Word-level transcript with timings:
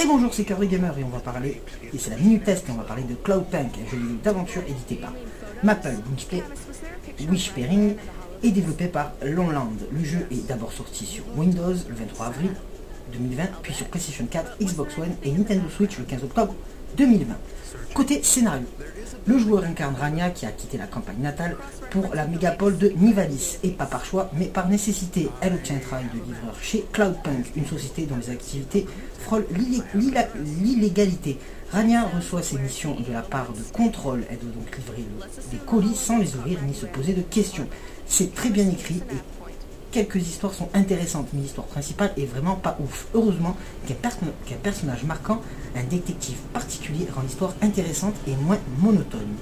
Et 0.00 0.06
bonjour, 0.06 0.32
c'est 0.32 0.44
Curry 0.44 0.68
Gamer 0.68 0.96
et 0.96 1.02
on 1.02 1.08
va 1.08 1.18
parler, 1.18 1.60
et 1.92 1.98
c'est 1.98 2.10
la 2.10 2.16
Minute 2.18 2.44
Test, 2.44 2.68
et 2.68 2.70
on 2.70 2.76
va 2.76 2.84
parler 2.84 3.02
de 3.02 3.16
Cloudpunk, 3.16 3.72
un 3.84 3.90
jeu 3.90 3.98
d'aventure 4.22 4.62
édité 4.68 4.94
par 4.94 5.12
Maple 5.64 5.96
Wishpairing 7.28 7.96
et 8.44 8.50
développé 8.52 8.86
par 8.86 9.10
Longland. 9.24 9.72
Le 9.90 10.04
jeu 10.04 10.24
est 10.30 10.46
d'abord 10.46 10.72
sorti 10.72 11.04
sur 11.04 11.24
Windows 11.36 11.74
le 11.88 11.94
23 11.96 12.26
avril 12.26 12.50
2020, 13.12 13.44
puis 13.60 13.74
sur 13.74 13.86
PlayStation 13.86 14.24
4, 14.30 14.58
Xbox 14.62 14.98
One 14.98 15.16
et 15.24 15.32
Nintendo 15.32 15.68
Switch 15.68 15.98
le 15.98 16.04
15 16.04 16.22
octobre 16.22 16.54
2020. 16.96 17.34
Côté 17.92 18.22
scénario, 18.22 18.66
le 19.28 19.38
joueur 19.38 19.64
incarne 19.64 19.94
Rania 19.94 20.30
qui 20.30 20.46
a 20.46 20.50
quitté 20.50 20.78
la 20.78 20.86
campagne 20.86 21.20
natale 21.20 21.56
pour 21.90 22.14
la 22.14 22.26
mégapole 22.26 22.78
de 22.78 22.88
Nivalis, 22.88 23.58
et 23.62 23.68
pas 23.68 23.84
par 23.84 24.04
choix, 24.04 24.30
mais 24.32 24.46
par 24.46 24.68
nécessité. 24.68 25.28
Elle 25.42 25.54
obtient 25.54 25.76
un 25.76 25.80
travail 25.80 26.06
de 26.14 26.18
livreur 26.18 26.54
chez 26.60 26.84
Cloudpunk, 26.92 27.52
une 27.54 27.66
société 27.66 28.06
dont 28.06 28.16
les 28.16 28.30
activités 28.30 28.86
frôlent 29.20 29.46
l'illégalité. 29.54 31.38
Rania 31.70 32.04
reçoit 32.16 32.42
ses 32.42 32.58
missions 32.58 32.96
de 32.98 33.12
la 33.12 33.20
part 33.20 33.52
de 33.52 33.62
Control. 33.76 34.24
Elle 34.30 34.38
doit 34.38 34.52
donc 34.52 34.74
livrer 34.78 35.04
des 35.50 35.58
colis 35.58 35.94
sans 35.94 36.16
les 36.18 36.34
ouvrir 36.34 36.58
ni 36.66 36.72
se 36.72 36.86
poser 36.86 37.12
de 37.12 37.20
questions. 37.20 37.68
C'est 38.06 38.34
très 38.34 38.48
bien 38.48 38.66
écrit 38.68 39.02
et 39.10 39.16
quelques 39.90 40.16
histoires 40.16 40.54
sont 40.54 40.68
intéressantes, 40.74 41.28
mais 41.32 41.40
l'histoire 41.40 41.66
principale 41.66 42.12
est 42.16 42.26
vraiment 42.26 42.56
pas 42.56 42.76
ouf. 42.80 43.06
Heureusement 43.14 43.56
qu'un 43.86 44.56
personnage 44.62 45.04
marquant, 45.04 45.40
un 45.76 45.84
détective 45.84 46.38
particulier, 46.52 47.06
rend 47.14 47.22
l'histoire 47.22 47.54
intéressante 47.62 48.14
et 48.26 48.36
moins 48.36 48.58
monotone. 48.78 49.36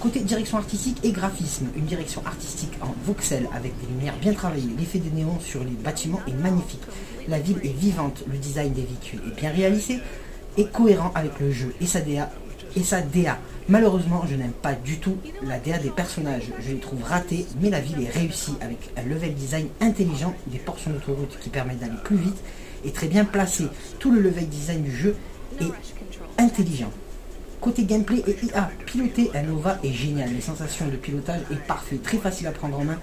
Côté 0.00 0.20
direction 0.20 0.56
artistique 0.56 0.98
et 1.02 1.12
graphisme, 1.12 1.66
une 1.76 1.84
direction 1.84 2.22
artistique 2.24 2.72
en 2.80 2.94
voxel 3.04 3.46
avec 3.54 3.78
des 3.80 3.86
lumières 3.86 4.16
bien 4.18 4.32
travaillées, 4.32 4.70
l'effet 4.78 4.98
des 4.98 5.10
néons 5.10 5.38
sur 5.40 5.62
les 5.62 5.70
bâtiments 5.70 6.20
est 6.26 6.32
magnifique. 6.32 6.80
La 7.28 7.38
ville 7.38 7.58
est 7.62 7.76
vivante, 7.76 8.24
le 8.26 8.38
design 8.38 8.72
des 8.72 8.82
véhicules 8.82 9.20
est 9.26 9.38
bien 9.38 9.50
réalisé 9.50 9.98
et 10.56 10.66
cohérent 10.66 11.12
avec 11.14 11.38
le 11.38 11.52
jeu 11.52 11.74
et 11.82 11.86
sa 11.86 12.00
DA. 12.00 12.30
Et 12.76 12.82
sa 12.82 13.00
DA. 13.00 13.38
Malheureusement, 13.68 14.24
je 14.28 14.34
n'aime 14.34 14.52
pas 14.52 14.74
du 14.74 14.98
tout 14.98 15.16
la 15.42 15.58
DA 15.58 15.78
des 15.78 15.90
personnages. 15.90 16.50
Je 16.60 16.72
les 16.72 16.78
trouve 16.78 17.02
ratés, 17.02 17.46
mais 17.60 17.70
la 17.70 17.80
ville 17.80 18.02
est 18.02 18.10
réussie 18.10 18.54
avec 18.60 18.90
un 18.96 19.02
level 19.02 19.34
design 19.34 19.68
intelligent, 19.80 20.34
des 20.46 20.58
portions 20.58 20.90
d'autoroute 20.90 21.38
qui 21.40 21.50
permettent 21.50 21.80
d'aller 21.80 21.92
plus 22.04 22.16
vite 22.16 22.38
et 22.84 22.92
très 22.92 23.08
bien 23.08 23.24
placé. 23.24 23.64
Tout 23.98 24.10
le 24.10 24.20
level 24.20 24.48
design 24.48 24.82
du 24.82 24.94
jeu 24.94 25.16
est 25.60 26.42
intelligent. 26.42 26.90
Côté 27.60 27.84
gameplay 27.84 28.22
et 28.26 28.46
IA, 28.46 28.70
piloter 28.86 29.30
un 29.34 29.42
Nova 29.42 29.78
est 29.84 29.92
génial. 29.92 30.32
Les 30.32 30.40
sensations 30.40 30.86
de 30.86 30.96
pilotage 30.96 31.42
est 31.50 31.60
parfait, 31.66 31.96
très 31.96 32.16
facile 32.16 32.46
à 32.46 32.52
prendre 32.52 32.78
en 32.78 32.84
main. 32.84 32.98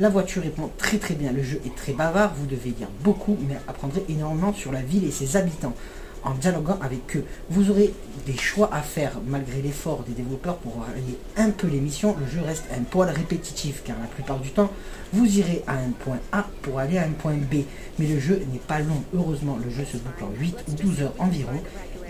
La 0.00 0.08
voiture 0.08 0.42
répond 0.42 0.70
très 0.76 0.98
très 0.98 1.14
bien. 1.14 1.30
Le 1.32 1.42
jeu 1.42 1.60
est 1.64 1.74
très 1.76 1.92
bavard, 1.92 2.34
vous 2.36 2.46
devez 2.46 2.70
dire 2.70 2.88
beaucoup, 3.04 3.36
mais 3.48 3.56
apprendrez 3.68 4.02
énormément 4.08 4.52
sur 4.52 4.72
la 4.72 4.82
ville 4.82 5.04
et 5.04 5.12
ses 5.12 5.36
habitants 5.36 5.74
en 6.24 6.34
dialoguant 6.34 6.78
avec 6.82 7.16
eux. 7.16 7.24
Vous 7.50 7.70
aurez 7.70 7.92
des 8.26 8.36
choix 8.36 8.68
à 8.72 8.82
faire 8.82 9.12
malgré 9.26 9.60
l'effort 9.62 10.04
des 10.06 10.12
développeurs 10.12 10.56
pour 10.56 10.78
varier 10.78 11.18
un 11.36 11.50
peu 11.50 11.66
les 11.66 11.80
missions. 11.80 12.16
Le 12.18 12.26
jeu 12.26 12.44
reste 12.44 12.64
un 12.76 12.82
poil 12.82 13.10
répétitif 13.10 13.82
car 13.84 13.96
la 14.00 14.06
plupart 14.06 14.38
du 14.38 14.50
temps, 14.50 14.70
vous 15.12 15.26
irez 15.38 15.62
à 15.66 15.72
un 15.72 15.90
point 15.90 16.18
A 16.32 16.46
pour 16.62 16.78
aller 16.78 16.98
à 16.98 17.04
un 17.04 17.10
point 17.10 17.34
B. 17.34 17.64
Mais 17.98 18.06
le 18.06 18.18
jeu 18.18 18.42
n'est 18.52 18.58
pas 18.58 18.80
long. 18.80 19.02
Heureusement, 19.14 19.58
le 19.62 19.70
jeu 19.70 19.84
se 19.84 19.96
boucle 19.96 20.24
en 20.24 20.40
8 20.40 20.56
ou 20.68 20.82
12 20.82 21.02
heures 21.02 21.14
environ. 21.18 21.60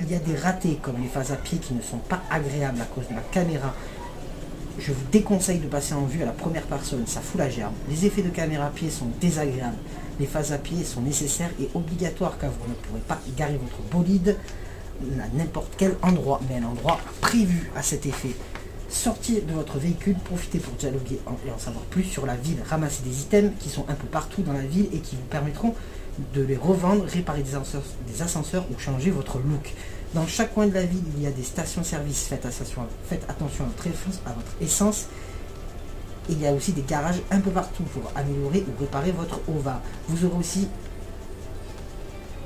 Il 0.01 0.11
y 0.11 0.15
a 0.15 0.19
des 0.19 0.37
ratés 0.37 0.79
comme 0.83 1.01
les 1.01 1.09
phases 1.09 1.33
à 1.33 1.37
pied 1.37 1.59
qui 1.59 1.75
ne 1.75 1.83
sont 1.83 1.99
pas 1.99 2.23
agréables 2.31 2.81
à 2.81 2.85
cause 2.85 3.09
de 3.09 3.15
la 3.15 3.21
caméra. 3.21 3.75
Je 4.79 4.93
vous 4.93 5.05
déconseille 5.11 5.59
de 5.59 5.67
passer 5.67 5.95
en 5.95 6.07
vue 6.07 6.23
à 6.23 6.27
la 6.27 6.33
première 6.33 6.63
personne, 6.63 7.07
ça 7.07 7.21
fout 7.21 7.39
la 7.39 7.51
gerbe. 7.51 7.73
Les 7.89 8.07
effets 8.07 8.23
de 8.23 8.31
caméra 8.31 8.67
à 8.67 8.71
pied 8.71 8.91
sont 8.91 9.09
désagréables. 9.21 9.77
Les 10.19 10.27
phases 10.27 10.53
à 10.53 10.59
pied 10.59 10.83
sont 10.85 11.03
nécessaires 11.03 11.51
et 11.61 11.69
obligatoires 11.75 12.39
car 12.39 12.51
vous 12.51 12.69
ne 12.69 12.75
pourrez 12.75 13.01
pas 13.01 13.21
garer 13.37 13.59
votre 13.59 13.83
bolide 13.91 14.37
à 15.21 15.37
n'importe 15.37 15.73
quel 15.77 15.97
endroit, 16.03 16.41
mais 16.49 16.57
un 16.57 16.65
endroit 16.65 17.01
prévu 17.21 17.71
à 17.77 17.83
cet 17.83 18.07
effet. 18.07 18.35
Sortez 18.89 19.41
de 19.41 19.53
votre 19.53 19.79
véhicule, 19.79 20.17
profitez 20.25 20.59
pour 20.59 20.75
dialoguer 20.75 21.19
et 21.47 21.51
en 21.51 21.59
savoir 21.59 21.85
plus 21.87 22.05
sur 22.05 22.27
la 22.27 22.37
ville, 22.37 22.59
ramasser 22.69 23.03
des 23.03 23.23
items 23.23 23.53
qui 23.59 23.69
sont 23.69 23.85
un 23.89 23.95
peu 23.95 24.07
partout 24.07 24.43
dans 24.43 24.53
la 24.53 24.61
ville 24.61 24.87
et 24.93 24.99
qui 24.99 25.17
vous 25.17 25.23
permettront 25.31 25.75
de 26.35 26.43
les 26.43 26.57
revendre, 26.57 27.05
réparer 27.05 27.43
des 27.43 27.55
ascenseurs, 27.55 27.83
des 28.07 28.23
ascenseurs 28.23 28.67
ou 28.71 28.79
changer 28.79 29.11
votre 29.11 29.39
look. 29.39 29.73
Dans 30.15 30.27
chaque 30.27 30.53
coin 30.53 30.67
de 30.67 30.75
la 30.75 30.85
ville, 30.85 31.03
il 31.17 31.23
y 31.23 31.27
a 31.27 31.31
des 31.31 31.43
stations-service. 31.43 32.27
Faites, 32.29 32.45
attention, 32.45 33.65
à 33.65 33.67
votre, 33.67 33.89
à 34.27 34.33
votre 34.33 34.53
essence. 34.61 35.07
Il 36.29 36.41
y 36.41 36.47
a 36.47 36.53
aussi 36.53 36.73
des 36.73 36.83
garages 36.83 37.21
un 37.31 37.41
peu 37.41 37.51
partout 37.51 37.83
pour 37.85 38.11
améliorer 38.15 38.65
ou 38.69 38.81
réparer 38.81 39.11
votre 39.11 39.41
OVA. 39.49 39.81
Vous 40.09 40.25
aurez 40.25 40.39
aussi 40.39 40.69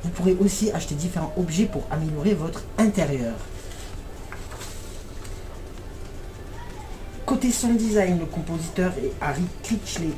vous 0.06 0.12
pourrez 0.12 0.36
aussi 0.38 0.70
acheter 0.70 0.94
différents 0.94 1.34
objets 1.36 1.66
pour 1.66 1.82
améliorer 1.90 2.34
votre 2.34 2.62
intérieur. 2.78 3.34
Côté 7.24 7.50
son 7.50 7.74
design, 7.74 8.20
le 8.20 8.26
compositeur 8.26 8.92
est 9.02 9.10
Harry 9.20 9.42
Critchley. 9.64 10.10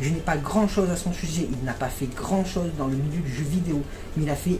Je 0.00 0.08
n'ai 0.08 0.20
pas 0.20 0.38
grand 0.38 0.66
chose 0.68 0.88
à 0.88 0.96
son 0.96 1.12
sujet, 1.12 1.46
il 1.50 1.64
n'a 1.66 1.74
pas 1.74 1.90
fait 1.90 2.06
grand 2.06 2.46
chose 2.46 2.70
dans 2.78 2.86
le 2.86 2.96
milieu 2.96 3.20
du 3.20 3.30
jeu 3.30 3.44
vidéo, 3.44 3.82
mais 4.16 4.22
il 4.24 4.30
a 4.30 4.36
fait 4.36 4.58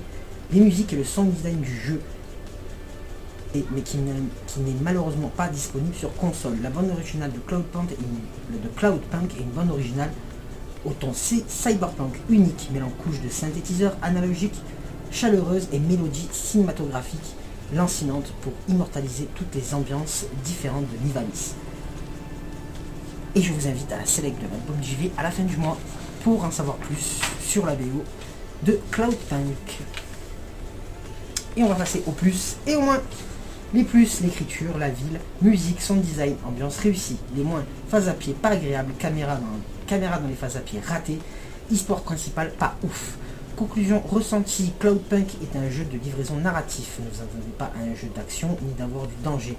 les 0.53 0.61
musiques 0.61 0.93
et 0.93 0.97
le 0.97 1.05
son 1.05 1.25
design 1.25 1.61
du 1.61 1.75
jeu, 1.75 2.03
mais 3.55 3.81
qui 3.81 3.99
n'est 3.99 4.75
malheureusement 4.83 5.31
pas 5.37 5.49
disponible 5.49 5.95
sur 5.95 6.15
console. 6.17 6.59
La 6.63 6.71
bande 6.71 6.91
originale 6.91 7.33
de 7.33 7.37
de 7.37 8.69
Cloudpunk 8.77 9.33
est 9.37 9.43
une 9.43 9.51
bande 9.51 9.71
originale 9.71 10.11
au 10.85 10.93
ton 10.93 11.13
cyberpunk 11.15 12.15
unique, 12.29 12.69
mêlant 12.73 12.91
couches 13.03 13.21
de 13.21 13.29
synthétiseurs 13.29 13.97
analogiques, 14.03 14.61
chaleureuses 15.11 15.69
et 15.73 15.79
mélodies 15.79 16.29
cinématographiques 16.33 17.35
lancinantes 17.75 18.33
pour 18.43 18.53
immortaliser 18.69 19.29
toutes 19.35 19.55
les 19.55 19.75
ambiances 19.75 20.27
différentes 20.45 20.87
de 20.93 21.05
Nivalis. 21.05 21.55
Et 23.35 23.43
je 23.43 23.53
vous 23.53 23.67
invite 23.67 23.91
à 23.93 23.99
la 23.99 24.07
select 24.07 24.37
de 24.39 24.47
l'album 24.49 24.83
JV 24.83 25.11
à 25.19 25.23
la 25.23 25.31
fin 25.31 25.43
du 25.43 25.57
mois 25.57 25.77
pour 26.23 26.45
en 26.45 26.51
savoir 26.51 26.77
plus 26.77 27.21
sur 27.41 27.67
la 27.67 27.75
BO 27.75 28.05
de 28.63 28.79
Cloudpunk. 28.91 29.81
Et 31.57 31.63
on 31.63 31.69
va 31.69 31.75
passer 31.75 32.03
au 32.07 32.13
plus 32.13 32.57
et 32.67 32.77
au 32.77 32.81
moins. 32.81 33.01
Les 33.75 33.83
plus, 33.83 34.21
l'écriture, 34.21 34.79
la 34.79 34.91
ville, 34.91 35.19
musique, 35.43 35.81
son 35.81 35.97
design, 35.97 36.37
ambiance 36.47 36.79
réussie. 36.79 37.17
Les 37.37 37.43
moins, 37.43 37.65
phase 37.89 38.09
à 38.09 38.13
pied 38.13 38.33
pas 38.33 38.51
agréable, 38.51 38.93
caméra 38.99 39.37
dans, 39.37 40.29
les 40.29 40.35
phases 40.35 40.57
à 40.57 40.61
pied 40.61 40.81
ratées, 40.87 41.19
e-sport 41.73 42.03
principal 42.03 42.53
pas 42.53 42.77
ouf. 42.85 43.19
Conclusion 43.57 44.01
ressentie, 44.01 44.73
Cloudpunk 44.79 45.29
est 45.43 45.57
un 45.57 45.69
jeu 45.69 45.85
de 45.85 45.99
livraison 45.99 46.37
narratif. 46.37 46.99
Ne 47.01 47.11
vous 47.11 47.23
attendez 47.23 47.53
pas 47.59 47.73
à 47.77 47.83
un 47.83 47.95
jeu 47.95 48.09
d'action 48.15 48.57
ni 48.63 48.73
d'avoir 48.75 49.09
du 49.09 49.15
danger, 49.25 49.57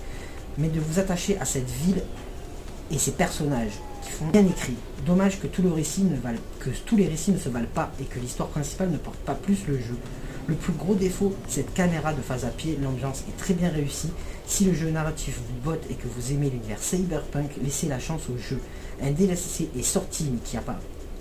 mais 0.58 0.70
de 0.70 0.80
vous 0.80 1.00
attacher 1.00 1.38
à 1.40 1.46
cette 1.46 1.70
ville 1.70 2.02
et 2.90 2.98
ses 2.98 3.12
personnages 3.12 3.74
qui 4.04 4.12
font 4.12 4.28
bien 4.28 4.46
écrit. 4.46 4.76
Dommage 5.06 5.42
que 5.42 5.48
tous 5.48 5.64
les 5.64 5.70
récits 5.72 6.04
ne 6.04 7.38
se 7.38 7.50
valent 7.50 7.68
pas 7.74 7.92
et 8.00 8.06
que 8.06 8.20
l'histoire 8.20 8.50
principale 8.50 8.90
ne 8.90 8.98
porte 8.98 9.20
pas 9.20 9.36
plus 9.36 9.68
le 9.68 9.78
jeu. 9.78 9.98
Le 10.48 10.56
plus 10.56 10.72
gros 10.72 10.96
défaut, 10.96 11.36
cette 11.50 11.74
caméra 11.74 12.14
de 12.14 12.22
phase 12.22 12.46
à 12.46 12.48
pied, 12.48 12.80
l'ambiance 12.82 13.26
est 13.28 13.38
très 13.38 13.54
bien 13.54 13.70
réussie. 13.70 14.12
Si 14.46 14.64
le 14.64 14.74
jeu 14.74 14.90
narratif 14.90 15.38
vous 15.46 15.70
botte 15.70 15.84
et 15.90 15.96
que 15.96 16.08
vous 16.08 16.32
aimez 16.32 16.50
l'univers 16.50 16.82
cyberpunk, 16.82 17.52
laissez 17.62 17.90
la 17.90 18.00
chance 18.00 18.30
au 18.30 18.38
jeu. 18.38 18.62
Un 19.02 19.12
DLC 19.12 19.70
est 19.78 19.84
sorti 19.84 20.30
mais 20.32 20.40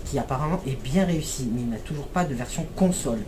qui, 0.05 0.17
apparemment 0.17 0.61
est 0.65 0.81
bien 0.81 1.03
réussi, 1.03 1.49
mais 1.53 1.59
il 1.59 1.69
n'a 1.69 1.77
toujours 1.77 2.07
pas 2.07 2.23
de 2.23 2.33
version 2.33 2.65
console. 2.77 3.19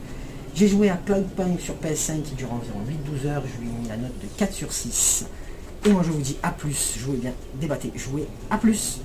J'ai 0.56 0.70
joué 0.70 0.90
à 0.90 0.96
Cloudpunk 0.96 1.60
sur 1.60 1.76
PS5 1.76 2.22
qui 2.22 2.36
dure 2.36 2.54
environ 2.54 2.80
8-12 3.24 3.28
heures, 3.28 3.44
je 3.46 3.62
lui 3.62 3.70
ai 3.70 3.82
mis 3.82 3.88
la 3.90 3.98
note 3.98 4.18
de 4.22 4.28
4 4.38 4.54
sur 4.54 4.72
6. 4.72 5.26
Et 5.86 5.90
moi 5.90 6.02
je 6.06 6.12
vous 6.12 6.22
dis 6.22 6.38
à 6.44 6.52
plus, 6.52 6.98
jouez 6.98 7.18
bien, 7.18 7.34
débattez, 7.60 7.92
jouez, 7.98 8.26
à 8.50 8.58
plus 8.58 9.02